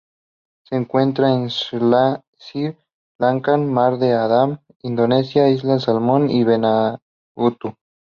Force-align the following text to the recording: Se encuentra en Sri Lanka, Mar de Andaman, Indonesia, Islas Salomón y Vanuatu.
Se 0.63 0.75
encuentra 0.75 1.31
en 1.31 1.51
Sri 1.51 1.79
Lanka, 3.19 3.57
Mar 3.57 3.99
de 3.99 4.13
Andaman, 4.15 4.59
Indonesia, 4.81 5.47
Islas 5.47 5.83
Salomón 5.83 6.31
y 6.31 6.43
Vanuatu. 6.43 7.75